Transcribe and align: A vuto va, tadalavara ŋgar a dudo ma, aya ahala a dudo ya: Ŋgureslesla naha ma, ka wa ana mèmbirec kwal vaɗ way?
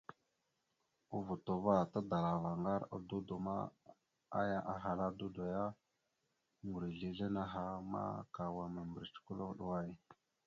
A 1.15 1.17
vuto 1.25 1.53
va, 1.65 1.75
tadalavara 1.91 2.57
ŋgar 2.63 2.81
a 2.95 2.97
dudo 3.09 3.35
ma, 3.45 3.57
aya 4.39 4.59
ahala 4.73 5.05
a 5.09 5.15
dudo 5.19 5.43
ya: 5.55 5.65
Ŋgureslesla 6.65 7.27
naha 7.35 7.63
ma, 7.91 8.03
ka 8.35 8.43
wa 8.55 8.63
ana 8.67 8.73
mèmbirec 8.83 9.15
kwal 9.25 9.41
vaɗ 9.47 9.59
way? 9.69 9.87